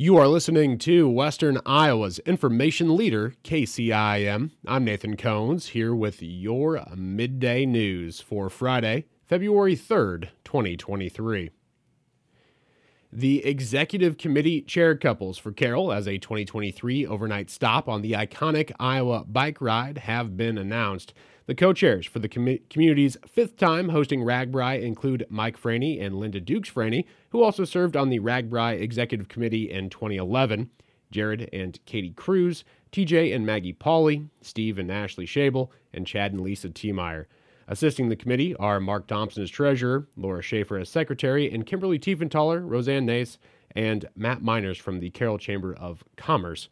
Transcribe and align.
You 0.00 0.16
are 0.16 0.28
listening 0.28 0.78
to 0.78 1.08
Western 1.08 1.58
Iowa's 1.66 2.20
information 2.20 2.94
leader, 2.96 3.34
KCIM. 3.42 4.52
I'm 4.64 4.84
Nathan 4.84 5.16
Cohns 5.16 5.70
here 5.70 5.92
with 5.92 6.22
your 6.22 6.84
midday 6.94 7.66
news 7.66 8.20
for 8.20 8.48
Friday, 8.48 9.06
February 9.26 9.74
3rd, 9.74 10.28
2023. 10.44 11.50
The 13.18 13.44
executive 13.44 14.16
committee 14.16 14.62
chair 14.62 14.94
couples 14.94 15.38
for 15.38 15.50
Carroll 15.50 15.90
as 15.90 16.06
a 16.06 16.18
2023 16.18 17.04
overnight 17.04 17.50
stop 17.50 17.88
on 17.88 18.00
the 18.00 18.12
iconic 18.12 18.70
Iowa 18.78 19.24
bike 19.24 19.60
ride 19.60 19.98
have 19.98 20.36
been 20.36 20.56
announced. 20.56 21.12
The 21.46 21.56
co 21.56 21.72
chairs 21.72 22.06
for 22.06 22.20
the 22.20 22.28
com- 22.28 22.60
community's 22.70 23.16
fifth 23.26 23.56
time 23.56 23.88
hosting 23.88 24.20
RAGBRAI 24.20 24.80
include 24.80 25.26
Mike 25.28 25.58
Franey 25.58 26.00
and 26.00 26.20
Linda 26.20 26.38
Dukes 26.38 26.70
Franey, 26.70 27.06
who 27.30 27.42
also 27.42 27.64
served 27.64 27.96
on 27.96 28.08
the 28.08 28.20
RAGBRAI 28.20 28.80
Executive 28.80 29.26
Committee 29.26 29.68
in 29.68 29.90
2011, 29.90 30.70
Jared 31.10 31.50
and 31.52 31.84
Katie 31.86 32.12
Cruz, 32.12 32.62
TJ 32.92 33.34
and 33.34 33.44
Maggie 33.44 33.74
Pauley, 33.74 34.28
Steve 34.42 34.78
and 34.78 34.92
Ashley 34.92 35.26
Schabel, 35.26 35.70
and 35.92 36.06
Chad 36.06 36.30
and 36.30 36.40
Lisa 36.40 36.68
Tiemeyer. 36.68 37.24
Assisting 37.70 38.08
the 38.08 38.16
committee 38.16 38.56
are 38.56 38.80
Mark 38.80 39.06
Thompson 39.06 39.42
as 39.42 39.50
treasurer, 39.50 40.08
Laura 40.16 40.40
Schaefer 40.40 40.78
as 40.78 40.88
secretary, 40.88 41.52
and 41.52 41.66
Kimberly 41.66 41.98
Tiefenthaler, 41.98 42.66
Roseanne 42.66 43.04
Nace, 43.04 43.36
and 43.76 44.06
Matt 44.16 44.40
Miners 44.40 44.78
from 44.78 45.00
the 45.00 45.10
Carroll 45.10 45.36
Chamber 45.36 45.74
of 45.74 46.02
Commerce. 46.16 46.70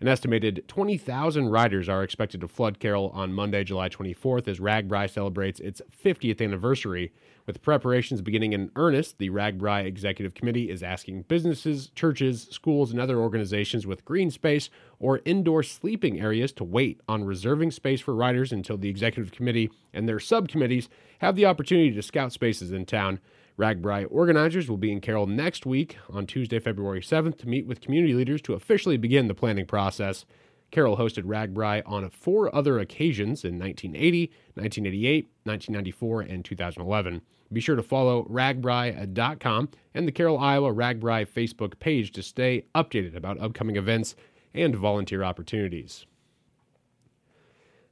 An 0.00 0.06
estimated 0.06 0.62
20,000 0.68 1.48
riders 1.48 1.88
are 1.88 2.04
expected 2.04 2.40
to 2.40 2.46
flood 2.46 2.78
Carroll 2.78 3.10
on 3.12 3.32
Monday, 3.32 3.64
July 3.64 3.88
24th, 3.88 4.46
as 4.46 4.60
RAGBRAI 4.60 5.10
celebrates 5.10 5.58
its 5.58 5.82
50th 6.04 6.40
anniversary. 6.40 7.12
With 7.46 7.62
preparations 7.62 8.22
beginning 8.22 8.52
in 8.52 8.70
earnest, 8.76 9.18
the 9.18 9.30
RAGBRAI 9.30 9.86
Executive 9.86 10.34
Committee 10.34 10.70
is 10.70 10.84
asking 10.84 11.22
businesses, 11.22 11.88
churches, 11.96 12.46
schools, 12.48 12.92
and 12.92 13.00
other 13.00 13.18
organizations 13.18 13.88
with 13.88 14.04
green 14.04 14.30
space 14.30 14.70
or 15.00 15.20
indoor 15.24 15.64
sleeping 15.64 16.20
areas 16.20 16.52
to 16.52 16.64
wait 16.64 17.00
on 17.08 17.24
reserving 17.24 17.72
space 17.72 18.00
for 18.00 18.14
riders 18.14 18.52
until 18.52 18.76
the 18.76 18.88
Executive 18.88 19.32
Committee 19.32 19.68
and 19.92 20.08
their 20.08 20.20
subcommittees 20.20 20.88
have 21.18 21.34
the 21.34 21.46
opportunity 21.46 21.90
to 21.90 22.02
scout 22.02 22.30
spaces 22.30 22.70
in 22.70 22.86
town. 22.86 23.18
RAGBRAI 23.58 24.06
organizers 24.08 24.68
will 24.68 24.76
be 24.76 24.92
in 24.92 25.00
Carroll 25.00 25.26
next 25.26 25.66
week 25.66 25.98
on 26.08 26.26
Tuesday, 26.26 26.60
February 26.60 27.00
7th 27.00 27.38
to 27.38 27.48
meet 27.48 27.66
with 27.66 27.80
community 27.80 28.14
leaders 28.14 28.40
to 28.42 28.54
officially 28.54 28.96
begin 28.96 29.26
the 29.26 29.34
planning 29.34 29.66
process. 29.66 30.24
Carroll 30.70 30.96
hosted 30.96 31.24
RAGBRAI 31.24 31.82
on 31.84 32.08
four 32.08 32.54
other 32.54 32.78
occasions 32.78 33.44
in 33.44 33.58
1980, 33.58 34.30
1988, 34.54 35.24
1994, 35.42 36.20
and 36.20 36.44
2011. 36.44 37.20
Be 37.52 37.60
sure 37.60 37.74
to 37.74 37.82
follow 37.82 38.24
ragbrai.com 38.30 39.70
and 39.92 40.06
the 40.06 40.12
Carroll, 40.12 40.38
Iowa 40.38 40.72
RAGBRAI 40.72 41.26
Facebook 41.26 41.80
page 41.80 42.12
to 42.12 42.22
stay 42.22 42.64
updated 42.76 43.16
about 43.16 43.40
upcoming 43.40 43.74
events 43.74 44.14
and 44.54 44.76
volunteer 44.76 45.24
opportunities. 45.24 46.06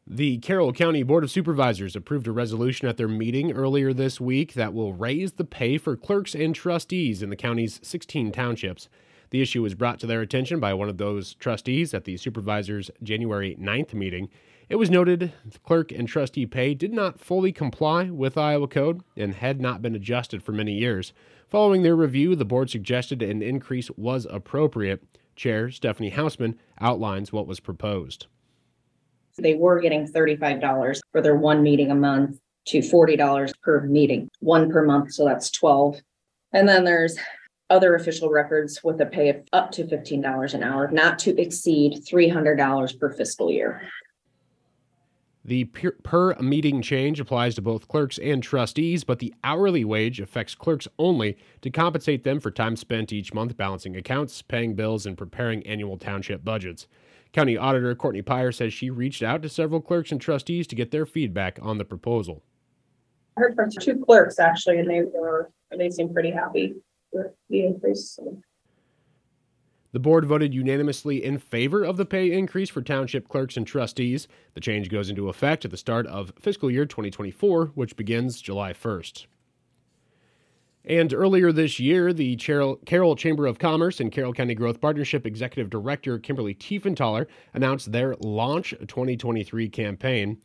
The 0.09 0.39
Carroll 0.39 0.73
County 0.73 1.03
Board 1.03 1.25
of 1.25 1.33
Supervisors 1.33 1.97
approved 1.97 2.29
a 2.29 2.33
resolution 2.33 2.87
at 2.87 2.97
their 2.97 3.09
meeting 3.09 3.51
earlier 3.51 3.93
this 3.93 4.21
week 4.21 4.55
that 4.55 4.73
will 4.73 4.93
raise 4.93 5.33
the 5.33 5.45
pay 5.45 5.79
for 5.79 5.97
clerks 5.97 6.33
and 6.33 6.55
trustees 6.55 7.25
in 7.25 7.31
the 7.31 7.35
county's 7.35 7.81
16 7.83 8.31
townships. 8.31 8.89
The 9.31 9.43
issue 9.43 9.63
was 9.63 9.75
brought 9.75 9.99
to 9.99 10.07
their 10.07 10.21
attention 10.21 10.61
by 10.61 10.75
one 10.75 10.89
of 10.89 10.99
those 10.99 11.35
trustees 11.35 11.93
at 11.93 12.05
the 12.05 12.17
supervisors' 12.19 12.89
January 13.03 13.57
9th 13.61 13.95
meeting. 13.95 14.29
It 14.69 14.77
was 14.77 14.91
noted 14.91 15.33
the 15.45 15.59
clerk 15.59 15.91
and 15.91 16.07
trustee 16.07 16.47
pay 16.47 16.75
did 16.75 16.93
not 16.93 17.19
fully 17.19 17.51
comply 17.51 18.05
with 18.05 18.39
Iowa 18.39 18.69
Code 18.69 19.01
and 19.17 19.35
had 19.35 19.61
not 19.61 19.83
been 19.83 19.97
adjusted 19.97 20.41
for 20.41 20.53
many 20.53 20.75
years. 20.75 21.13
Following 21.49 21.83
their 21.83 21.97
review, 21.97 22.37
the 22.37 22.45
board 22.45 22.71
suggested 22.71 23.23
an 23.23 23.43
increase 23.43 23.91
was 23.97 24.25
appropriate. 24.31 25.03
Chair 25.35 25.73
Stephanie 25.73 26.13
Hausman 26.13 26.55
outlines 26.81 27.33
what 27.33 27.49
was 27.49 27.59
proposed. 27.59 28.29
They 29.39 29.55
were 29.55 29.81
getting 29.81 30.07
thirty-five 30.07 30.61
dollars 30.61 31.01
for 31.13 31.21
their 31.21 31.37
one 31.37 31.63
meeting 31.63 31.91
a 31.91 31.95
month 31.95 32.39
to 32.67 32.83
forty 32.83 33.17
dollars 33.17 33.53
per 33.63 33.83
meeting, 33.83 34.31
one 34.41 34.71
per 34.71 34.85
month, 34.85 35.13
so 35.13 35.25
that's 35.25 35.51
twelve. 35.51 36.01
And 36.53 36.69
then 36.69 36.85
there's 36.85 37.19
other 37.69 37.97
official 37.97 38.31
records 38.31 38.83
with 38.83 39.01
a 39.01 39.07
pay 39.07 39.29
of 39.29 39.43
up 39.53 39.73
to 39.73 39.87
fifteen 39.87 40.23
dollars 40.23 40.55
an 40.55 40.63
hour, 40.63 40.91
not 40.91 41.19
to 41.21 41.39
exceed 41.41 42.03
three 42.07 42.29
hundred 42.29 42.57
dollars 42.57 42.95
per 42.95 43.13
fiscal 43.13 43.51
year. 43.51 43.83
The 45.45 45.65
per, 45.65 45.93
per 46.03 46.35
meeting 46.41 46.83
change 46.83 47.21
applies 47.21 47.55
to 47.55 47.63
both 47.63 47.87
clerks 47.87 48.19
and 48.19 48.43
trustees, 48.43 49.05
but 49.05 49.21
the 49.21 49.33
hourly 49.45 49.85
wage 49.85 50.19
affects 50.19 50.57
clerks 50.57 50.89
only 50.99 51.37
to 51.61 51.71
compensate 51.71 52.25
them 52.25 52.41
for 52.41 52.51
time 52.51 52.75
spent 52.75 53.13
each 53.13 53.33
month 53.33 53.57
balancing 53.57 53.97
accounts, 53.97 54.43
paying 54.43 54.75
bills, 54.75 55.07
and 55.07 55.17
preparing 55.17 55.65
annual 55.65 55.99
township 55.99 56.43
budgets. 56.43 56.89
County 57.33 57.57
Auditor 57.57 57.95
Courtney 57.95 58.23
Pyer 58.23 58.53
says 58.53 58.73
she 58.73 58.91
reached 58.91 59.23
out 59.23 59.43
to 59.43 59.49
several 59.49 59.81
clerks 59.81 60.13
and 60.13 60.21
trustees 60.21 60.67
to 60.69 60.77
get 60.77 60.91
their 60.91 61.07
feedback 61.07 61.59
on 61.61 61.79
the 61.79 61.85
proposal. 61.85 62.43
I 63.37 63.41
heard 63.41 63.55
from 63.55 63.71
two 63.71 64.03
clerks 64.05 64.39
actually, 64.39 64.79
and 64.79 64.89
they 64.89 65.03
were, 65.03 65.51
they 65.77 65.91
seemed 65.91 66.15
pretty 66.15 66.31
happy 66.31 66.77
with 67.13 67.33
the 67.51 67.67
increase. 67.67 68.19
The 69.93 70.01
board 70.01 70.27
voted 70.27 70.53
unanimously 70.53 71.25
in 71.25 71.39
favor 71.39 71.83
of 71.85 71.97
the 71.97 72.05
pay 72.05 72.31
increase 72.33 72.69
for 72.69 72.83
township 72.83 73.29
clerks 73.29 73.57
and 73.57 73.67
trustees. 73.67 74.29
The 74.55 74.61
change 74.61 74.91
goes 74.91 75.09
into 75.09 75.29
effect 75.29 75.65
at 75.65 75.71
the 75.71 75.77
start 75.77 76.07
of 76.07 76.33
fiscal 76.39 76.71
year 76.71 76.85
2024, 76.85 77.67
which 77.75 77.97
begins 77.97 78.41
July 78.41 78.73
1st. 78.73 79.27
And 80.89 81.13
earlier 81.13 81.51
this 81.51 81.81
year, 81.81 82.13
the 82.13 82.37
Carroll 82.37 83.17
Chamber 83.17 83.47
of 83.47 83.59
Commerce 83.59 83.99
and 83.99 84.13
Carroll 84.13 84.33
County 84.33 84.55
Growth 84.55 84.81
Partnership 84.81 85.27
Executive 85.27 85.69
Director 85.69 86.17
Kimberly 86.21 86.55
Tiefenthaler 86.55 87.27
announced 87.53 87.91
their 87.91 88.15
Launch 88.21 88.73
2023 88.87 89.69
campaign, 89.69 90.39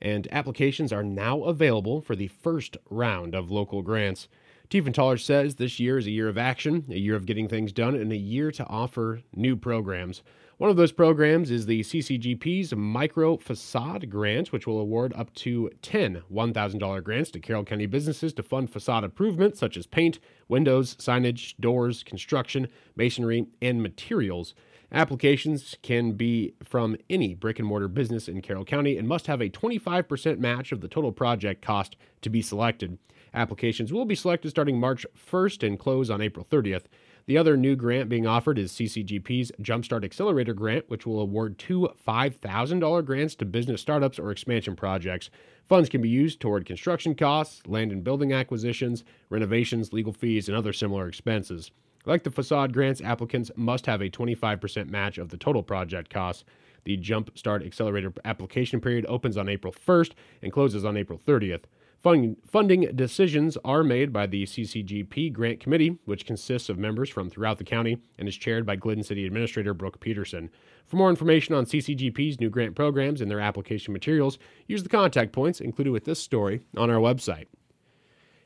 and 0.00 0.28
applications 0.30 0.92
are 0.92 1.02
now 1.02 1.42
available 1.42 2.00
for 2.00 2.14
the 2.14 2.28
first 2.28 2.76
round 2.88 3.34
of 3.34 3.50
local 3.50 3.82
grants. 3.82 4.28
Tiefenthaler 4.70 5.20
says 5.20 5.56
this 5.56 5.80
year 5.80 5.98
is 5.98 6.06
a 6.06 6.12
year 6.12 6.28
of 6.28 6.38
action, 6.38 6.84
a 6.90 6.98
year 6.98 7.16
of 7.16 7.26
getting 7.26 7.48
things 7.48 7.72
done, 7.72 7.96
and 7.96 8.12
a 8.12 8.16
year 8.16 8.52
to 8.52 8.64
offer 8.66 9.22
new 9.34 9.56
programs. 9.56 10.22
One 10.58 10.70
of 10.70 10.76
those 10.76 10.90
programs 10.90 11.52
is 11.52 11.66
the 11.66 11.82
CCGP's 11.82 12.74
Micro 12.74 13.36
Facade 13.36 14.10
Grant, 14.10 14.50
which 14.50 14.66
will 14.66 14.80
award 14.80 15.12
up 15.14 15.32
to 15.34 15.70
10 15.82 16.24
$1,000 16.32 17.04
grants 17.04 17.30
to 17.30 17.38
Carroll 17.38 17.62
County 17.62 17.86
businesses 17.86 18.32
to 18.32 18.42
fund 18.42 18.68
facade 18.68 19.04
improvements 19.04 19.60
such 19.60 19.76
as 19.76 19.86
paint, 19.86 20.18
windows, 20.48 20.96
signage, 20.96 21.54
doors, 21.60 22.02
construction, 22.02 22.66
masonry, 22.96 23.46
and 23.62 23.84
materials. 23.84 24.56
Applications 24.90 25.76
can 25.82 26.14
be 26.14 26.54
from 26.64 26.96
any 27.08 27.36
brick 27.36 27.60
and 27.60 27.68
mortar 27.68 27.86
business 27.86 28.26
in 28.26 28.42
Carroll 28.42 28.64
County 28.64 28.98
and 28.98 29.06
must 29.06 29.28
have 29.28 29.40
a 29.40 29.48
25% 29.48 30.38
match 30.40 30.72
of 30.72 30.80
the 30.80 30.88
total 30.88 31.12
project 31.12 31.62
cost 31.62 31.94
to 32.20 32.28
be 32.28 32.42
selected. 32.42 32.98
Applications 33.32 33.92
will 33.92 34.06
be 34.06 34.16
selected 34.16 34.50
starting 34.50 34.80
March 34.80 35.06
1st 35.30 35.64
and 35.64 35.78
close 35.78 36.10
on 36.10 36.20
April 36.20 36.44
30th. 36.50 36.86
The 37.28 37.36
other 37.36 37.58
new 37.58 37.76
grant 37.76 38.08
being 38.08 38.26
offered 38.26 38.58
is 38.58 38.72
CCGP's 38.72 39.52
Jumpstart 39.60 40.02
Accelerator 40.02 40.54
Grant, 40.54 40.88
which 40.88 41.04
will 41.04 41.20
award 41.20 41.58
two 41.58 41.90
$5,000 42.08 43.04
grants 43.04 43.34
to 43.34 43.44
business 43.44 43.82
startups 43.82 44.18
or 44.18 44.30
expansion 44.30 44.74
projects. 44.74 45.28
Funds 45.68 45.90
can 45.90 46.00
be 46.00 46.08
used 46.08 46.40
toward 46.40 46.64
construction 46.64 47.14
costs, 47.14 47.66
land 47.66 47.92
and 47.92 48.02
building 48.02 48.32
acquisitions, 48.32 49.04
renovations, 49.28 49.92
legal 49.92 50.14
fees, 50.14 50.48
and 50.48 50.56
other 50.56 50.72
similar 50.72 51.06
expenses. 51.06 51.70
Like 52.06 52.24
the 52.24 52.30
facade 52.30 52.72
grants, 52.72 53.02
applicants 53.02 53.50
must 53.54 53.84
have 53.84 54.00
a 54.00 54.08
25% 54.08 54.88
match 54.88 55.18
of 55.18 55.28
the 55.28 55.36
total 55.36 55.62
project 55.62 56.08
costs. 56.08 56.44
The 56.84 56.96
Jumpstart 56.96 57.66
Accelerator 57.66 58.14
application 58.24 58.80
period 58.80 59.04
opens 59.06 59.36
on 59.36 59.50
April 59.50 59.74
1st 59.74 60.12
and 60.40 60.50
closes 60.50 60.82
on 60.82 60.96
April 60.96 61.20
30th. 61.26 61.64
Funding 62.00 62.90
decisions 62.94 63.58
are 63.64 63.82
made 63.82 64.12
by 64.12 64.26
the 64.26 64.44
CCGP 64.44 65.32
Grant 65.32 65.58
Committee, 65.58 65.98
which 66.04 66.24
consists 66.24 66.68
of 66.68 66.78
members 66.78 67.10
from 67.10 67.28
throughout 67.28 67.58
the 67.58 67.64
county 67.64 67.98
and 68.16 68.28
is 68.28 68.36
chaired 68.36 68.64
by 68.64 68.76
Glidden 68.76 69.02
City 69.02 69.26
Administrator 69.26 69.74
Brooke 69.74 69.98
Peterson. 69.98 70.48
For 70.86 70.96
more 70.96 71.10
information 71.10 71.56
on 71.56 71.66
CCGP's 71.66 72.38
new 72.38 72.50
grant 72.50 72.76
programs 72.76 73.20
and 73.20 73.28
their 73.28 73.40
application 73.40 73.92
materials, 73.92 74.38
use 74.68 74.84
the 74.84 74.88
contact 74.88 75.32
points 75.32 75.60
included 75.60 75.90
with 75.90 76.04
this 76.04 76.20
story 76.20 76.60
on 76.76 76.88
our 76.88 77.00
website. 77.00 77.46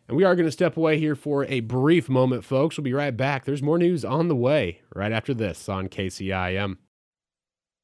And 0.09 0.17
we 0.17 0.25
are 0.25 0.35
going 0.35 0.47
to 0.47 0.53
step 0.53 0.79
away 0.79 0.99
here 0.99 1.15
for 1.15 1.45
a 1.45 1.61
brief 1.61 2.09
moment, 2.09 2.45
folks. 2.45 2.79
We'll 2.79 2.85
be 2.85 2.95
right 2.95 3.17
back. 3.17 3.45
There's 3.45 3.63
more 3.63 3.79
news 3.79 4.03
on 4.03 4.29
the 4.29 4.37
way 4.37 4.81
right 4.95 5.13
after 5.13 5.35
this 5.35 5.69
on 5.69 5.89
KCIM. 5.89 6.79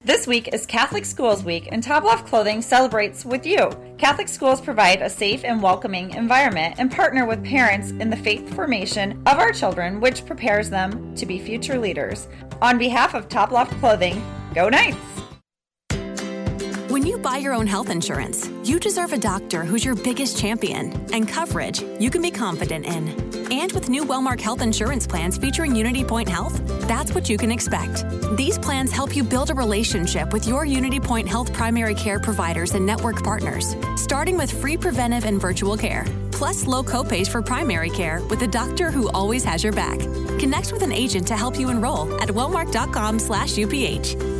This 0.04 0.28
week 0.28 0.54
is 0.54 0.64
Catholic 0.64 1.04
Schools 1.04 1.42
Week, 1.42 1.68
and 1.72 1.82
Top 1.82 2.04
Loft 2.04 2.28
Clothing 2.28 2.62
celebrates 2.62 3.24
with 3.24 3.44
you. 3.44 3.68
Catholic 3.98 4.28
schools 4.28 4.60
provide 4.60 5.02
a 5.02 5.10
safe 5.10 5.44
and 5.44 5.60
welcoming 5.60 6.14
environment 6.14 6.76
and 6.78 6.88
partner 6.88 7.26
with 7.26 7.44
parents 7.44 7.90
in 7.90 8.08
the 8.08 8.16
faith 8.16 8.48
formation 8.54 9.20
of 9.26 9.40
our 9.40 9.50
children, 9.50 10.00
which 10.00 10.24
prepares 10.24 10.70
them 10.70 11.14
to 11.16 11.26
be 11.26 11.40
future 11.40 11.80
leaders. 11.80 12.28
On 12.62 12.78
behalf 12.78 13.14
of 13.14 13.28
Top 13.28 13.50
Loft 13.50 13.72
Clothing, 13.80 14.24
go 14.54 14.68
Knights! 14.68 15.27
When 16.88 17.04
you 17.04 17.18
buy 17.18 17.36
your 17.36 17.52
own 17.52 17.66
health 17.66 17.90
insurance, 17.90 18.48
you 18.64 18.80
deserve 18.80 19.12
a 19.12 19.18
doctor 19.18 19.62
who's 19.62 19.84
your 19.84 19.94
biggest 19.94 20.38
champion 20.38 20.90
and 21.12 21.28
coverage 21.28 21.82
you 22.00 22.08
can 22.08 22.22
be 22.22 22.30
confident 22.30 22.86
in. 22.86 23.08
And 23.52 23.70
with 23.72 23.90
new 23.90 24.06
Wellmark 24.06 24.40
health 24.40 24.62
insurance 24.62 25.06
plans 25.06 25.36
featuring 25.36 25.76
Unity 25.76 26.02
Point 26.02 26.30
Health, 26.30 26.62
that's 26.88 27.12
what 27.12 27.28
you 27.28 27.36
can 27.36 27.52
expect. 27.52 28.06
These 28.38 28.58
plans 28.58 28.90
help 28.90 29.14
you 29.14 29.22
build 29.22 29.50
a 29.50 29.54
relationship 29.54 30.32
with 30.32 30.46
your 30.46 30.64
Unity 30.64 30.98
Point 30.98 31.28
Health 31.28 31.52
primary 31.52 31.94
care 31.94 32.18
providers 32.18 32.72
and 32.72 32.86
network 32.86 33.22
partners, 33.22 33.76
starting 33.96 34.38
with 34.38 34.50
free 34.50 34.78
preventive 34.78 35.26
and 35.26 35.38
virtual 35.38 35.76
care, 35.76 36.06
plus 36.30 36.66
low 36.66 36.82
copays 36.82 37.28
for 37.28 37.42
primary 37.42 37.90
care 37.90 38.22
with 38.30 38.40
a 38.40 38.46
doctor 38.46 38.90
who 38.90 39.10
always 39.10 39.44
has 39.44 39.62
your 39.62 39.74
back. 39.74 39.98
Connect 40.40 40.72
with 40.72 40.80
an 40.80 40.92
agent 40.92 41.28
to 41.28 41.36
help 41.36 41.60
you 41.60 41.68
enroll 41.68 42.10
at 42.22 42.30
wellmark.com/uph. 42.30 44.37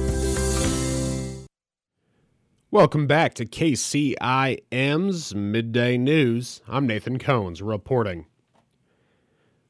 Welcome 2.71 3.07
back 3.07 3.33
to 3.37 3.47
KCIM's 3.47 5.35
Midday 5.35 5.97
News. 5.97 6.61
I'm 6.69 6.87
Nathan 6.87 7.19
Cohns 7.19 7.63
reporting. 7.65 8.27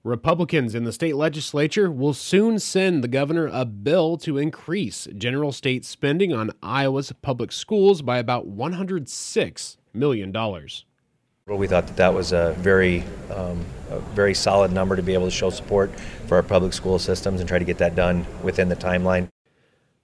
Republicans 0.03 0.75
in 0.75 0.83
the 0.83 0.93
state 0.93 1.15
legislature 1.15 1.93
will 1.93 2.13
soon 2.13 2.59
send 2.59 3.05
the 3.05 3.09
governor 3.09 3.49
a 3.53 3.65
bill 3.65 4.17
to 4.17 4.37
increase 4.37 5.07
general 5.17 5.53
state 5.53 5.85
spending 5.85 6.33
on 6.33 6.51
Iowa's 6.61 7.13
public 7.23 7.53
schools 7.53 8.03
by 8.03 8.19
about 8.19 8.49
$106 8.49 9.77
million. 9.95 10.33
We 11.47 11.69
thought 11.69 11.87
that 11.87 11.97
that 11.99 12.13
was 12.13 12.33
a 12.33 12.57
very, 12.59 13.05
um, 13.33 13.65
a 13.91 14.01
very 14.01 14.35
solid 14.35 14.73
number 14.73 14.97
to 14.97 15.05
be 15.05 15.15
able 15.15 15.27
to 15.27 15.31
show 15.31 15.51
support 15.51 15.93
for 16.27 16.35
our 16.35 16.43
public 16.43 16.73
school 16.73 16.99
systems 16.99 17.39
and 17.39 17.49
try 17.49 17.61
to 17.61 17.65
get 17.65 17.79
that 17.79 17.95
done 17.95 18.27
within 18.43 18.69
the 18.69 18.75
timeline. 18.75 19.29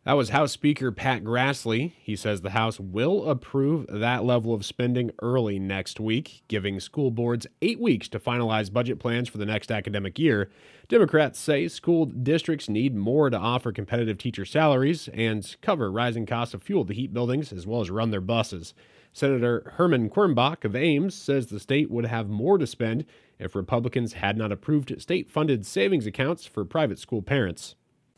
That 0.05 0.19
was 0.19 0.29
House 0.29 0.53
Speaker 0.53 0.93
Pat 0.93 1.25
Grassley. 1.25 1.93
He 1.99 2.15
says 2.15 2.43
the 2.43 2.51
House 2.51 2.79
will 2.79 3.27
approve 3.31 3.87
that 3.89 4.23
level 4.23 4.53
of 4.53 4.67
spending 4.67 5.11
early 5.23 5.59
next 5.59 5.99
week, 5.99 6.43
giving 6.47 6.79
school 6.79 7.11
boards 7.11 7.47
eight 7.63 7.81
weeks 7.81 8.07
to 8.11 8.21
finalize 8.21 8.71
budget 8.71 8.99
plans 8.99 9.31
for 9.31 9.39
the 9.39 9.47
next 9.47 9.71
academic 9.71 10.19
year. 10.19 10.51
Democrats 10.89 11.39
say 11.39 11.69
school 11.69 12.05
districts 12.05 12.69
need 12.69 12.95
more 12.95 13.31
to 13.31 13.39
offer 13.39 13.73
competitive 13.73 14.19
teacher 14.19 14.45
salaries 14.45 15.09
and 15.15 15.57
cover 15.63 15.91
rising 15.91 16.27
costs 16.27 16.53
of 16.53 16.63
fuel 16.63 16.85
to 16.85 16.93
heat 16.93 17.15
buildings 17.15 17.51
as 17.51 17.67
well 17.67 17.81
as 17.81 17.91
run 17.91 18.11
their 18.11 18.21
buses. 18.21 18.75
Senator 19.15 19.73
Herman 19.77 20.11
Quirmbach 20.11 20.67
of 20.67 20.77
Ames 20.77 21.15
says 21.15 21.47
the 21.47 21.59
state 21.59 21.91
would 21.91 22.05
have 22.05 22.29
more 22.29 22.59
to 22.59 22.67
spend 22.67 23.07
if 23.39 23.55
Republicans 23.55 24.13
had 24.13 24.37
not 24.37 24.53
approved 24.53 25.01
state 25.01 25.31
funded 25.31 25.65
savings 25.65 26.05
accounts 26.05 26.45
for 26.45 26.67
private 26.67 26.99
school 26.99 27.23
parents. 27.23 27.75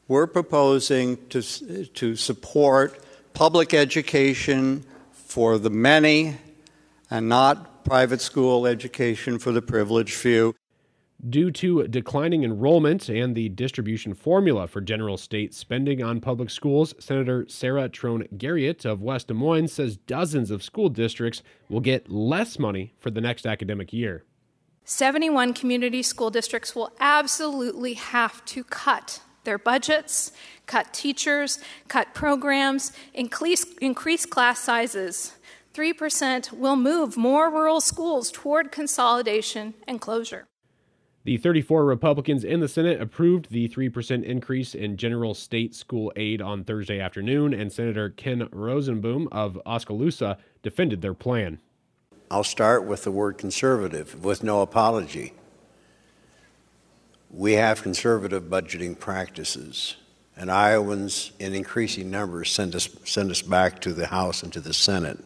We're 0.09 0.29
proposing 0.29 1.27
to, 1.29 1.43
to 1.43 2.15
support 2.15 2.99
public 3.35 3.75
education 3.75 4.85
for 5.11 5.59
the 5.59 5.71
many 5.71 6.37
and 7.11 7.29
not 7.29 7.85
private 7.85 8.21
school 8.21 8.67
education 8.67 9.41
for 9.41 9.51
the 9.51 9.63
privileged 9.63 10.15
few. 10.15 10.55
Due 11.29 11.51
to 11.51 11.89
declining 11.89 12.45
enrollment 12.45 13.09
and 13.09 13.35
the 13.35 13.49
distribution 13.49 14.15
formula 14.15 14.69
for 14.69 14.81
general 14.81 15.17
state 15.17 15.53
spending 15.55 16.03
on 16.03 16.21
public 16.21 16.51
schools, 16.51 16.95
Senator 17.01 17.45
Sarah 17.49 17.89
Trone 17.89 18.29
Garriott 18.37 18.85
of 18.85 19.03
West 19.03 19.27
Des 19.27 19.35
Moines 19.35 19.73
says 19.73 19.97
dozens 19.97 20.53
of 20.53 20.63
school 20.63 20.89
districts 20.89 21.43
will 21.69 21.81
get 21.81 22.11
less 22.11 22.61
money 22.61 22.93
for 22.99 23.11
the 23.11 23.21
next 23.21 23.45
academic 23.45 23.93
year. 23.93 24.25
71 24.85 25.53
community 25.53 26.03
school 26.03 26.31
districts 26.31 26.77
will 26.77 26.93
absolutely 27.01 27.95
have 27.95 28.45
to 28.45 28.63
cut 28.63 29.21
their 29.47 29.57
budgets, 29.57 30.33
cut 30.67 30.93
teachers, 30.93 31.59
cut 31.89 32.13
programs, 32.13 32.93
increase, 33.15 33.65
increase 33.81 34.27
class 34.27 34.61
sizes. 34.61 35.33
3% 35.73 36.53
will 36.53 36.77
move 36.77 37.17
more 37.17 37.51
rural 37.51 37.81
schools 37.81 38.31
toward 38.31 38.71
consolidation 38.71 39.73
and 39.87 40.01
closure. 40.01 40.47
The 41.25 41.39
34 41.39 41.85
Republicans 41.85 42.45
in 42.45 42.61
the 42.61 42.69
Senate 42.69 43.01
approved 43.01 43.51
the 43.51 43.69
3% 43.69 44.23
increase 44.23 44.75
in 44.75 44.97
general 44.97 45.35
state 45.35 45.75
school 45.75 46.13
aid 46.15 46.41
on 46.41 46.63
Thursday 46.63 47.01
afternoon, 47.01 47.53
and 47.53 47.73
Senator 47.73 48.11
Ken 48.11 48.47
Rosenboom 48.53 49.27
of 49.33 49.59
Oskaloosa 49.67 50.39
defended 50.63 51.03
their 51.03 51.15
plan. 51.15 51.59
I'll 52.31 52.45
start 52.45 52.85
with 52.85 53.03
the 53.03 53.11
word 53.11 53.39
conservative 53.39 54.25
with 54.25 54.45
no 54.45 54.63
apology 54.63 55.33
we 57.31 57.55
have 57.55 57.83
conservative 57.83 58.45
budgeting 58.45 58.99
practices, 58.99 59.97
and 60.37 60.51
Iowans 60.51 61.33
in 61.39 61.55
increasing 61.55 62.11
numbers 62.11 62.51
send 62.51 62.75
us, 62.75 62.89
send 63.05 63.31
us 63.31 63.43
back 63.43 63.81
to 63.81 63.93
the 63.93 64.07
House 64.07 64.43
and 64.43 64.53
to 64.53 64.61
the 64.61 64.75
Senate. 64.75 65.19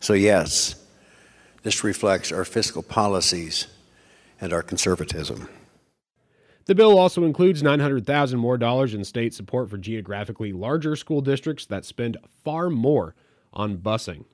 So, 0.00 0.14
yes, 0.14 0.74
this 1.62 1.84
reflects 1.84 2.32
our 2.32 2.44
fiscal 2.44 2.82
policies 2.82 3.68
and 4.40 4.52
our 4.52 4.62
conservatism. 4.62 5.48
The 6.64 6.74
bill 6.74 6.98
also 6.98 7.24
includes 7.24 7.62
900,000 7.62 8.38
more 8.38 8.56
dollars 8.56 8.94
in 8.94 9.04
state 9.04 9.34
support 9.34 9.68
for 9.68 9.78
geographically 9.78 10.52
larger 10.52 10.94
school 10.96 11.20
districts 11.20 11.66
that 11.66 11.84
spend 11.84 12.16
far 12.44 12.70
more 12.70 13.14
on 13.52 13.78
busing. 13.78 14.24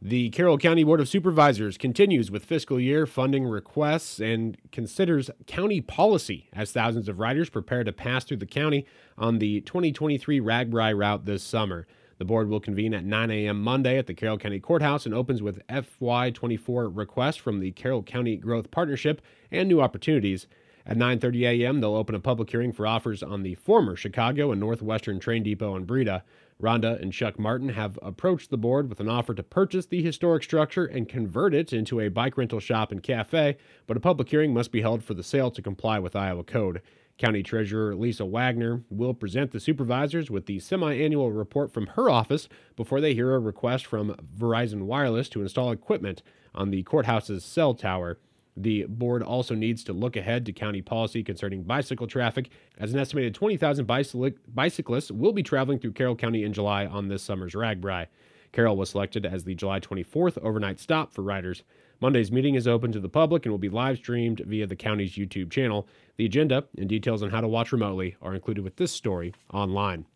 The 0.00 0.30
Carroll 0.30 0.58
County 0.58 0.84
Board 0.84 1.00
of 1.00 1.08
Supervisors 1.08 1.76
continues 1.76 2.30
with 2.30 2.44
fiscal 2.44 2.78
year 2.78 3.04
funding 3.04 3.44
requests 3.44 4.20
and 4.20 4.56
considers 4.70 5.28
county 5.48 5.80
policy 5.80 6.48
as 6.52 6.70
thousands 6.70 7.08
of 7.08 7.18
riders 7.18 7.50
prepare 7.50 7.82
to 7.82 7.92
pass 7.92 8.22
through 8.22 8.36
the 8.36 8.46
county 8.46 8.86
on 9.16 9.40
the 9.40 9.60
2023 9.62 10.40
RAGBRAI 10.40 10.96
route 10.96 11.24
this 11.24 11.42
summer. 11.42 11.84
The 12.18 12.24
board 12.24 12.48
will 12.48 12.60
convene 12.60 12.94
at 12.94 13.04
9 13.04 13.28
a.m. 13.32 13.60
Monday 13.60 13.98
at 13.98 14.06
the 14.06 14.14
Carroll 14.14 14.38
County 14.38 14.60
Courthouse 14.60 15.04
and 15.04 15.12
opens 15.12 15.42
with 15.42 15.66
FY24 15.66 16.96
requests 16.96 17.36
from 17.36 17.58
the 17.58 17.72
Carroll 17.72 18.04
County 18.04 18.36
Growth 18.36 18.70
Partnership 18.70 19.20
and 19.50 19.68
new 19.68 19.80
opportunities. 19.80 20.46
At 20.86 20.96
9:30 20.96 21.42
a.m., 21.42 21.80
they'll 21.80 21.96
open 21.96 22.14
a 22.14 22.20
public 22.20 22.50
hearing 22.50 22.72
for 22.72 22.86
offers 22.86 23.22
on 23.22 23.42
the 23.42 23.56
former 23.56 23.96
Chicago 23.96 24.52
and 24.52 24.60
Northwestern 24.60 25.18
Train 25.18 25.42
Depot 25.42 25.74
in 25.74 25.84
Breda. 25.84 26.22
Rhonda 26.60 27.00
and 27.00 27.12
Chuck 27.12 27.38
Martin 27.38 27.68
have 27.68 27.98
approached 28.02 28.50
the 28.50 28.58
board 28.58 28.88
with 28.88 28.98
an 28.98 29.08
offer 29.08 29.32
to 29.32 29.44
purchase 29.44 29.86
the 29.86 30.02
historic 30.02 30.42
structure 30.42 30.84
and 30.84 31.08
convert 31.08 31.54
it 31.54 31.72
into 31.72 32.00
a 32.00 32.08
bike 32.08 32.36
rental 32.36 32.58
shop 32.58 32.90
and 32.90 33.00
cafe, 33.00 33.56
but 33.86 33.96
a 33.96 34.00
public 34.00 34.28
hearing 34.28 34.52
must 34.52 34.72
be 34.72 34.80
held 34.80 35.04
for 35.04 35.14
the 35.14 35.22
sale 35.22 35.52
to 35.52 35.62
comply 35.62 36.00
with 36.00 36.16
Iowa 36.16 36.42
code. 36.42 36.82
County 37.16 37.44
Treasurer 37.44 37.94
Lisa 37.94 38.24
Wagner 38.24 38.82
will 38.90 39.14
present 39.14 39.52
the 39.52 39.60
supervisors 39.60 40.30
with 40.30 40.46
the 40.46 40.58
semi 40.58 40.94
annual 40.94 41.30
report 41.30 41.72
from 41.72 41.86
her 41.88 42.10
office 42.10 42.48
before 42.74 43.00
they 43.00 43.14
hear 43.14 43.34
a 43.34 43.38
request 43.38 43.86
from 43.86 44.16
Verizon 44.36 44.82
Wireless 44.82 45.28
to 45.30 45.42
install 45.42 45.70
equipment 45.70 46.22
on 46.54 46.70
the 46.70 46.82
courthouse's 46.82 47.44
cell 47.44 47.74
tower. 47.74 48.18
The 48.60 48.86
board 48.88 49.22
also 49.22 49.54
needs 49.54 49.84
to 49.84 49.92
look 49.92 50.16
ahead 50.16 50.44
to 50.46 50.52
county 50.52 50.82
policy 50.82 51.22
concerning 51.22 51.62
bicycle 51.62 52.08
traffic, 52.08 52.50
as 52.76 52.92
an 52.92 52.98
estimated 52.98 53.32
20,000 53.32 53.86
bicyclists 53.86 55.12
will 55.12 55.32
be 55.32 55.44
traveling 55.44 55.78
through 55.78 55.92
Carroll 55.92 56.16
County 56.16 56.42
in 56.42 56.52
July 56.52 56.84
on 56.84 57.06
this 57.06 57.22
summer's 57.22 57.54
RAGBRAI. 57.54 58.08
Carroll 58.50 58.76
was 58.76 58.90
selected 58.90 59.24
as 59.24 59.44
the 59.44 59.54
July 59.54 59.78
24th 59.78 60.38
overnight 60.38 60.80
stop 60.80 61.12
for 61.12 61.22
riders. 61.22 61.62
Monday's 62.00 62.32
meeting 62.32 62.56
is 62.56 62.66
open 62.66 62.90
to 62.90 62.98
the 62.98 63.08
public 63.08 63.44
and 63.44 63.52
will 63.52 63.58
be 63.58 63.68
live 63.68 63.98
streamed 63.98 64.40
via 64.40 64.66
the 64.66 64.74
county's 64.74 65.14
YouTube 65.14 65.52
channel. 65.52 65.86
The 66.16 66.26
agenda 66.26 66.64
and 66.76 66.88
details 66.88 67.22
on 67.22 67.30
how 67.30 67.40
to 67.40 67.48
watch 67.48 67.70
remotely 67.70 68.16
are 68.20 68.34
included 68.34 68.64
with 68.64 68.74
this 68.74 68.90
story 68.90 69.34
online. 69.52 70.06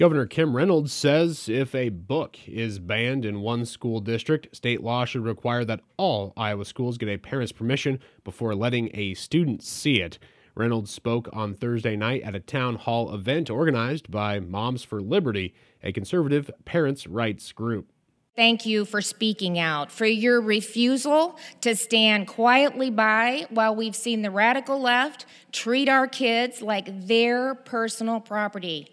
Governor 0.00 0.24
Kim 0.24 0.56
Reynolds 0.56 0.94
says 0.94 1.46
if 1.46 1.74
a 1.74 1.90
book 1.90 2.38
is 2.48 2.78
banned 2.78 3.26
in 3.26 3.42
one 3.42 3.66
school 3.66 4.00
district, 4.00 4.56
state 4.56 4.82
law 4.82 5.04
should 5.04 5.22
require 5.22 5.62
that 5.66 5.82
all 5.98 6.32
Iowa 6.38 6.64
schools 6.64 6.96
get 6.96 7.10
a 7.10 7.18
parent's 7.18 7.52
permission 7.52 8.00
before 8.24 8.54
letting 8.54 8.88
a 8.94 9.12
student 9.12 9.62
see 9.62 10.00
it. 10.00 10.18
Reynolds 10.54 10.90
spoke 10.90 11.28
on 11.34 11.52
Thursday 11.52 11.96
night 11.96 12.22
at 12.22 12.34
a 12.34 12.40
town 12.40 12.76
hall 12.76 13.14
event 13.14 13.50
organized 13.50 14.10
by 14.10 14.40
Moms 14.40 14.82
for 14.82 15.02
Liberty, 15.02 15.52
a 15.82 15.92
conservative 15.92 16.50
parents' 16.64 17.06
rights 17.06 17.52
group. 17.52 17.92
Thank 18.34 18.64
you 18.64 18.86
for 18.86 19.02
speaking 19.02 19.58
out, 19.58 19.92
for 19.92 20.06
your 20.06 20.40
refusal 20.40 21.38
to 21.60 21.76
stand 21.76 22.26
quietly 22.26 22.88
by 22.88 23.44
while 23.50 23.76
we've 23.76 23.94
seen 23.94 24.22
the 24.22 24.30
radical 24.30 24.80
left 24.80 25.26
treat 25.52 25.90
our 25.90 26.06
kids 26.06 26.62
like 26.62 27.06
their 27.06 27.54
personal 27.54 28.18
property. 28.18 28.90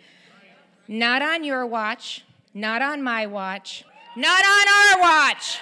Not 0.89 1.21
on 1.21 1.43
your 1.43 1.65
watch, 1.65 2.23
not 2.53 2.81
on 2.81 3.03
my 3.03 3.25
watch, 3.25 3.83
not 4.15 4.45
on 4.45 4.67
our 4.67 5.01
watch. 5.01 5.59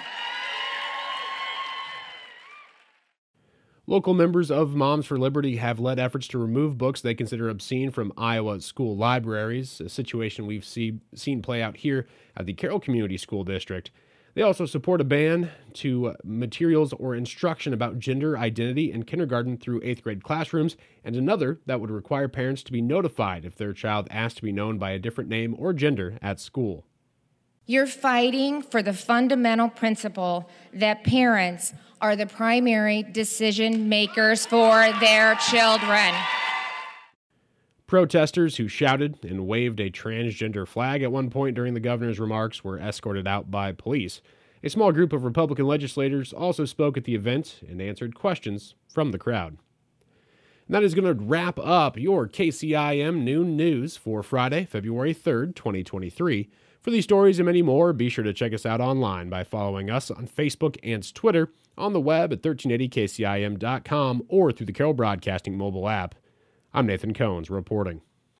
Local 3.88 4.14
members 4.14 4.50
of 4.52 4.74
Moms 4.74 5.06
for 5.06 5.18
Liberty 5.18 5.56
have 5.56 5.80
led 5.80 5.98
efforts 5.98 6.28
to 6.28 6.38
remove 6.38 6.78
books 6.78 7.00
they 7.00 7.14
consider 7.14 7.48
obscene 7.48 7.90
from 7.90 8.12
Iowa 8.16 8.60
school 8.60 8.96
libraries, 8.96 9.80
a 9.80 9.88
situation 9.88 10.46
we've 10.46 10.64
see, 10.64 11.00
seen 11.14 11.42
play 11.42 11.60
out 11.60 11.78
here 11.78 12.06
at 12.36 12.46
the 12.46 12.52
Carroll 12.52 12.80
Community 12.80 13.16
School 13.16 13.42
District. 13.42 13.90
They 14.36 14.42
also 14.42 14.66
support 14.66 15.00
a 15.00 15.04
ban 15.04 15.50
to 15.76 16.08
uh, 16.08 16.14
materials 16.22 16.92
or 16.92 17.14
instruction 17.14 17.72
about 17.72 17.98
gender 17.98 18.36
identity 18.36 18.92
in 18.92 19.04
kindergarten 19.04 19.56
through 19.56 19.80
eighth 19.82 20.02
grade 20.02 20.22
classrooms, 20.22 20.76
and 21.02 21.16
another 21.16 21.58
that 21.64 21.80
would 21.80 21.90
require 21.90 22.28
parents 22.28 22.62
to 22.64 22.72
be 22.72 22.82
notified 22.82 23.46
if 23.46 23.56
their 23.56 23.72
child 23.72 24.06
asked 24.10 24.36
to 24.36 24.42
be 24.42 24.52
known 24.52 24.76
by 24.76 24.90
a 24.90 24.98
different 24.98 25.30
name 25.30 25.56
or 25.58 25.72
gender 25.72 26.18
at 26.20 26.38
school. 26.38 26.84
You're 27.64 27.86
fighting 27.86 28.60
for 28.60 28.82
the 28.82 28.92
fundamental 28.92 29.70
principle 29.70 30.50
that 30.74 31.02
parents 31.02 31.72
are 32.02 32.14
the 32.14 32.26
primary 32.26 33.04
decision 33.04 33.88
makers 33.88 34.44
for 34.44 34.92
their 35.00 35.36
children. 35.36 36.14
Protesters 37.86 38.56
who 38.56 38.66
shouted 38.66 39.24
and 39.24 39.46
waved 39.46 39.78
a 39.78 39.90
transgender 39.90 40.66
flag 40.66 41.02
at 41.02 41.12
one 41.12 41.30
point 41.30 41.54
during 41.54 41.74
the 41.74 41.80
governor's 41.80 42.18
remarks 42.18 42.64
were 42.64 42.80
escorted 42.80 43.28
out 43.28 43.48
by 43.48 43.70
police. 43.70 44.20
A 44.64 44.70
small 44.70 44.90
group 44.90 45.12
of 45.12 45.22
Republican 45.22 45.68
legislators 45.68 46.32
also 46.32 46.64
spoke 46.64 46.96
at 46.96 47.04
the 47.04 47.14
event 47.14 47.60
and 47.68 47.80
answered 47.80 48.16
questions 48.16 48.74
from 48.92 49.12
the 49.12 49.18
crowd. 49.18 49.58
And 50.66 50.74
that 50.74 50.82
is 50.82 50.96
going 50.96 51.16
to 51.16 51.24
wrap 51.24 51.60
up 51.60 51.96
your 51.96 52.26
KCIM 52.26 53.22
noon 53.22 53.56
news 53.56 53.96
for 53.96 54.24
Friday, 54.24 54.64
February 54.64 55.14
3rd, 55.14 55.54
2023. 55.54 56.50
For 56.80 56.90
these 56.90 57.04
stories 57.04 57.38
and 57.38 57.46
many 57.46 57.62
more, 57.62 57.92
be 57.92 58.08
sure 58.08 58.24
to 58.24 58.32
check 58.32 58.52
us 58.52 58.66
out 58.66 58.80
online 58.80 59.28
by 59.28 59.44
following 59.44 59.90
us 59.90 60.10
on 60.10 60.26
Facebook 60.26 60.76
and 60.82 61.14
Twitter, 61.14 61.52
on 61.78 61.92
the 61.92 62.00
web 62.00 62.32
at 62.32 62.42
1380kcim.com, 62.42 64.24
or 64.28 64.50
through 64.50 64.66
the 64.66 64.72
Carroll 64.72 64.92
Broadcasting 64.92 65.56
mobile 65.56 65.88
app. 65.88 66.16
I'm 66.76 66.84
Nathan 66.84 67.14
Cohns 67.14 67.48
reporting. 67.48 68.02